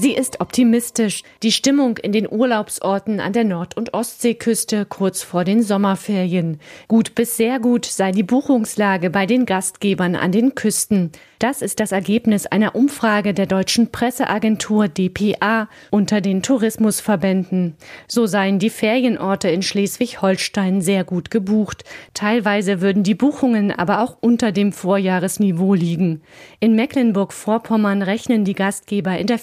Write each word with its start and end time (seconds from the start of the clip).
Sie 0.00 0.12
ist 0.12 0.40
optimistisch. 0.40 1.24
Die 1.42 1.50
Stimmung 1.50 1.96
in 1.96 2.12
den 2.12 2.30
Urlaubsorten 2.30 3.18
an 3.18 3.32
der 3.32 3.42
Nord- 3.42 3.76
und 3.76 3.94
Ostseeküste 3.94 4.86
kurz 4.86 5.24
vor 5.24 5.42
den 5.42 5.60
Sommerferien. 5.60 6.60
Gut 6.86 7.16
bis 7.16 7.36
sehr 7.36 7.58
gut 7.58 7.84
sei 7.84 8.12
die 8.12 8.22
Buchungslage 8.22 9.10
bei 9.10 9.26
den 9.26 9.44
Gastgebern 9.44 10.14
an 10.14 10.30
den 10.30 10.54
Küsten. 10.54 11.10
Das 11.40 11.62
ist 11.62 11.78
das 11.78 11.92
Ergebnis 11.92 12.46
einer 12.46 12.74
Umfrage 12.74 13.32
der 13.32 13.46
deutschen 13.46 13.92
Presseagentur 13.92 14.88
dpa 14.88 15.68
unter 15.92 16.20
den 16.20 16.42
Tourismusverbänden. 16.42 17.76
So 18.08 18.26
seien 18.26 18.58
die 18.58 18.70
Ferienorte 18.70 19.48
in 19.48 19.62
Schleswig-Holstein 19.62 20.80
sehr 20.80 21.04
gut 21.04 21.30
gebucht. 21.30 21.84
Teilweise 22.12 22.80
würden 22.80 23.04
die 23.04 23.14
Buchungen 23.14 23.70
aber 23.70 24.02
auch 24.02 24.16
unter 24.20 24.50
dem 24.50 24.72
Vorjahresniveau 24.72 25.74
liegen. 25.74 26.22
In 26.58 26.74
Mecklenburg-Vorpommern 26.74 28.02
rechnen 28.02 28.44
die 28.44 28.54
Gastgeber 28.54 29.16
in 29.16 29.28
der 29.28 29.38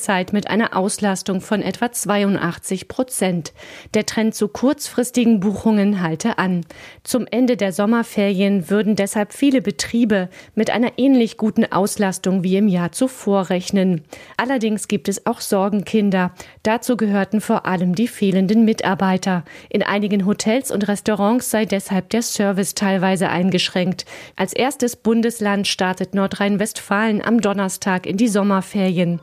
Ferienzeit 0.00 0.32
mit 0.32 0.48
einer 0.48 0.76
Auslastung 0.76 1.42
von 1.42 1.60
etwa 1.60 1.92
82 1.92 2.88
Prozent. 2.88 3.52
Der 3.92 4.06
Trend 4.06 4.34
zu 4.34 4.48
kurzfristigen 4.48 5.40
Buchungen 5.40 6.00
halte 6.00 6.38
an. 6.38 6.64
Zum 7.04 7.26
Ende 7.30 7.58
der 7.58 7.72
Sommerferien 7.72 8.70
würden 8.70 8.96
deshalb 8.96 9.34
viele 9.34 9.60
Betriebe 9.60 10.30
mit 10.54 10.70
einer 10.70 10.92
ähnlich 10.96 11.36
guten 11.36 11.70
Auslastung 11.70 12.42
wie 12.42 12.56
im 12.56 12.66
Jahr 12.66 12.92
zuvor 12.92 13.50
rechnen. 13.50 14.02
Allerdings 14.38 14.88
gibt 14.88 15.08
es 15.08 15.26
auch 15.26 15.42
Sorgenkinder. 15.42 16.32
Dazu 16.62 16.96
gehörten 16.96 17.42
vor 17.42 17.66
allem 17.66 17.94
die 17.94 18.08
fehlenden 18.08 18.64
Mitarbeiter. 18.64 19.44
In 19.68 19.82
einigen 19.82 20.24
Hotels 20.24 20.70
und 20.70 20.88
Restaurants 20.88 21.50
sei 21.50 21.66
deshalb 21.66 22.08
der 22.08 22.22
Service 22.22 22.74
teilweise 22.74 23.28
eingeschränkt. 23.28 24.06
Als 24.34 24.54
erstes 24.54 24.96
Bundesland 24.96 25.68
startet 25.68 26.14
Nordrhein-Westfalen 26.14 27.22
am 27.22 27.42
Donnerstag 27.42 28.06
in 28.06 28.16
die 28.16 28.28
Sommerferien. 28.28 29.20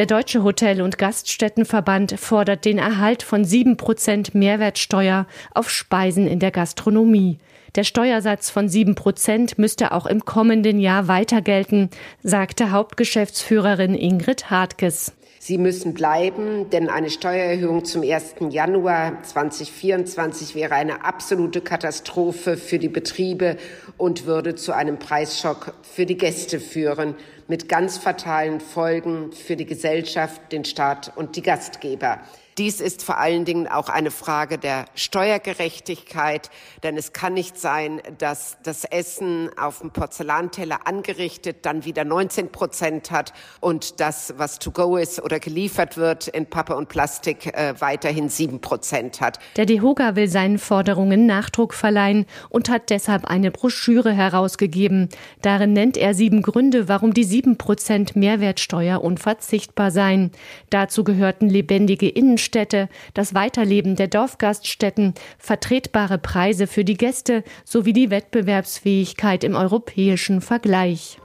Der 0.00 0.06
Deutsche 0.06 0.42
Hotel- 0.42 0.80
und 0.80 0.96
Gaststättenverband 0.96 2.18
fordert 2.18 2.64
den 2.64 2.78
Erhalt 2.78 3.22
von 3.22 3.44
sieben 3.44 3.76
Prozent 3.76 4.34
Mehrwertsteuer 4.34 5.26
auf 5.54 5.68
Speisen 5.68 6.26
in 6.26 6.38
der 6.38 6.52
Gastronomie. 6.52 7.38
Der 7.74 7.84
Steuersatz 7.84 8.48
von 8.48 8.70
sieben 8.70 8.94
Prozent 8.94 9.58
müsste 9.58 9.92
auch 9.92 10.06
im 10.06 10.24
kommenden 10.24 10.78
Jahr 10.78 11.06
weiter 11.06 11.42
gelten, 11.42 11.90
sagte 12.22 12.70
Hauptgeschäftsführerin 12.70 13.94
Ingrid 13.94 14.48
Hartges. 14.48 15.12
Sie 15.42 15.56
müssen 15.56 15.94
bleiben, 15.94 16.68
denn 16.70 16.90
eine 16.90 17.08
Steuererhöhung 17.08 17.86
zum 17.86 18.02
1. 18.02 18.36
Januar 18.50 19.22
2024 19.22 20.54
wäre 20.54 20.74
eine 20.74 21.04
absolute 21.04 21.62
Katastrophe 21.62 22.58
für 22.58 22.78
die 22.78 22.90
Betriebe 22.90 23.56
und 23.96 24.26
würde 24.26 24.54
zu 24.54 24.72
einem 24.72 24.98
Preisschock 24.98 25.72
für 25.82 26.04
die 26.04 26.18
Gäste 26.18 26.60
führen, 26.60 27.14
mit 27.50 27.68
ganz 27.68 27.98
fatalen 27.98 28.60
Folgen 28.60 29.32
für 29.32 29.56
die 29.56 29.66
Gesellschaft, 29.66 30.52
den 30.52 30.64
Staat 30.64 31.12
und 31.16 31.34
die 31.34 31.42
Gastgeber. 31.42 32.20
Dies 32.60 32.82
ist 32.82 33.02
vor 33.02 33.16
allen 33.16 33.46
Dingen 33.46 33.68
auch 33.68 33.88
eine 33.88 34.10
Frage 34.10 34.58
der 34.58 34.84
Steuergerechtigkeit, 34.94 36.50
denn 36.82 36.98
es 36.98 37.14
kann 37.14 37.32
nicht 37.32 37.58
sein, 37.58 38.02
dass 38.18 38.58
das 38.62 38.84
Essen 38.84 39.48
auf 39.56 39.78
dem 39.78 39.92
Porzellanteller 39.92 40.86
angerichtet 40.86 41.64
dann 41.64 41.86
wieder 41.86 42.04
19 42.04 42.52
Prozent 42.52 43.10
hat 43.10 43.32
und 43.60 44.00
das, 44.00 44.34
was 44.36 44.58
to 44.58 44.72
go 44.72 44.98
ist 44.98 45.22
oder 45.22 45.40
geliefert 45.40 45.96
wird 45.96 46.28
in 46.28 46.44
Pappe 46.44 46.76
und 46.76 46.90
Plastik, 46.90 47.46
äh, 47.46 47.80
weiterhin 47.80 48.28
sieben 48.28 48.60
Prozent 48.60 49.22
hat. 49.22 49.38
Der 49.56 49.64
DEHOGA 49.64 50.14
will 50.14 50.28
seinen 50.28 50.58
Forderungen 50.58 51.24
Nachdruck 51.24 51.72
verleihen 51.72 52.26
und 52.50 52.68
hat 52.68 52.90
deshalb 52.90 53.24
eine 53.24 53.50
Broschüre 53.50 54.12
herausgegeben. 54.12 55.08
Darin 55.40 55.72
nennt 55.72 55.96
er 55.96 56.12
sieben 56.12 56.42
Gründe, 56.42 56.88
warum 56.88 57.14
die 57.14 57.24
sieben 57.40 57.56
Prozent 57.56 58.16
Mehrwertsteuer 58.16 59.02
unverzichtbar 59.02 59.90
seien. 59.90 60.30
Dazu 60.68 61.04
gehörten 61.04 61.48
lebendige 61.48 62.06
Innenstädte, 62.06 62.90
das 63.14 63.32
Weiterleben 63.32 63.96
der 63.96 64.08
Dorfgaststätten, 64.08 65.14
vertretbare 65.38 66.18
Preise 66.18 66.66
für 66.66 66.84
die 66.84 66.98
Gäste 66.98 67.42
sowie 67.64 67.94
die 67.94 68.10
Wettbewerbsfähigkeit 68.10 69.42
im 69.42 69.54
europäischen 69.54 70.42
Vergleich. 70.42 71.16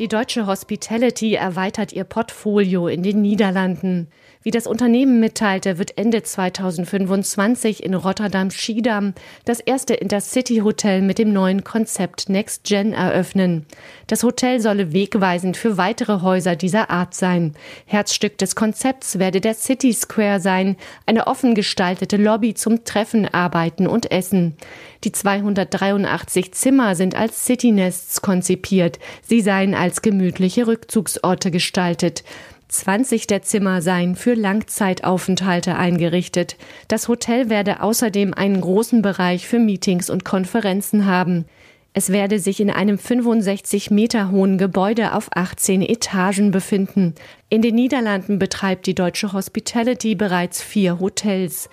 Die 0.00 0.08
deutsche 0.08 0.48
Hospitality 0.48 1.34
erweitert 1.34 1.92
ihr 1.92 2.02
Portfolio 2.02 2.88
in 2.88 3.04
den 3.04 3.22
Niederlanden. 3.22 4.08
Wie 4.44 4.50
das 4.50 4.66
Unternehmen 4.66 5.20
mitteilte, 5.20 5.78
wird 5.78 5.96
Ende 5.96 6.22
2025 6.24 7.84
in 7.84 7.94
Rotterdam-Schiedam 7.94 9.14
das 9.44 9.60
erste 9.60 9.94
Intercity-Hotel 9.94 11.00
mit 11.00 11.18
dem 11.18 11.32
neuen 11.32 11.62
Konzept 11.62 12.28
Next 12.28 12.64
Gen 12.64 12.92
eröffnen. 12.92 13.66
Das 14.08 14.24
Hotel 14.24 14.58
solle 14.60 14.92
wegweisend 14.92 15.56
für 15.56 15.76
weitere 15.76 16.22
Häuser 16.22 16.56
dieser 16.56 16.90
Art 16.90 17.14
sein. 17.14 17.54
Herzstück 17.86 18.36
des 18.38 18.56
Konzepts 18.56 19.20
werde 19.20 19.40
der 19.40 19.54
City 19.54 19.92
Square 19.92 20.40
sein, 20.40 20.76
eine 21.06 21.28
offen 21.28 21.54
gestaltete 21.54 22.16
Lobby 22.16 22.54
zum 22.54 22.84
Treffen, 22.84 23.32
Arbeiten 23.32 23.86
und 23.86 24.10
Essen. 24.10 24.56
Die 25.04 25.12
283 25.12 26.52
Zimmer 26.52 26.96
sind 26.96 27.14
als 27.14 27.44
City 27.44 27.70
Nests 27.70 28.22
konzipiert. 28.22 28.98
Sie 29.22 29.40
seien 29.40 29.74
als 29.74 30.02
gemütliche 30.02 30.66
Rückzugsorte 30.66 31.52
gestaltet. 31.52 32.24
20 32.72 33.26
der 33.26 33.42
Zimmer 33.42 33.82
seien 33.82 34.16
für 34.16 34.32
Langzeitaufenthalte 34.32 35.76
eingerichtet. 35.76 36.56
Das 36.88 37.06
Hotel 37.06 37.50
werde 37.50 37.82
außerdem 37.82 38.32
einen 38.32 38.62
großen 38.62 39.02
Bereich 39.02 39.46
für 39.46 39.58
Meetings 39.58 40.08
und 40.08 40.24
Konferenzen 40.24 41.04
haben. 41.04 41.44
Es 41.92 42.10
werde 42.10 42.38
sich 42.38 42.60
in 42.60 42.70
einem 42.70 42.96
65 42.96 43.90
Meter 43.90 44.30
hohen 44.30 44.56
Gebäude 44.56 45.12
auf 45.12 45.28
18 45.34 45.82
Etagen 45.82 46.50
befinden. 46.50 47.14
In 47.50 47.60
den 47.60 47.74
Niederlanden 47.74 48.38
betreibt 48.38 48.86
die 48.86 48.94
deutsche 48.94 49.34
Hospitality 49.34 50.14
bereits 50.14 50.62
vier 50.62 50.98
Hotels. 50.98 51.68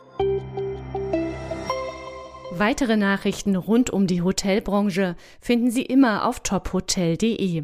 Weitere 2.51 2.97
Nachrichten 2.97 3.55
rund 3.55 3.89
um 3.89 4.05
die 4.05 4.21
Hotelbranche 4.21 5.16
finden 5.39 5.71
Sie 5.71 5.83
immer 5.83 6.27
auf 6.27 6.41
tophotel.de. 6.41 7.63